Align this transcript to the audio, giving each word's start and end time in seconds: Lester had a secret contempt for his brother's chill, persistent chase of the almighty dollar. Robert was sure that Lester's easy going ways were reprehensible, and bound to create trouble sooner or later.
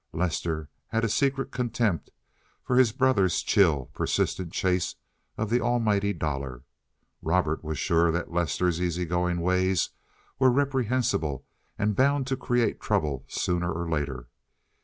Lester 0.13 0.67
had 0.87 1.05
a 1.05 1.09
secret 1.09 1.51
contempt 1.51 2.09
for 2.63 2.75
his 2.77 2.91
brother's 2.91 3.43
chill, 3.43 3.91
persistent 3.93 4.51
chase 4.51 4.95
of 5.37 5.51
the 5.51 5.61
almighty 5.61 6.11
dollar. 6.11 6.63
Robert 7.21 7.63
was 7.63 7.77
sure 7.77 8.09
that 8.11 8.31
Lester's 8.31 8.81
easy 8.81 9.05
going 9.05 9.41
ways 9.41 9.91
were 10.39 10.49
reprehensible, 10.49 11.45
and 11.77 11.95
bound 11.95 12.25
to 12.25 12.35
create 12.35 12.81
trouble 12.81 13.25
sooner 13.27 13.71
or 13.71 13.87
later. 13.87 14.27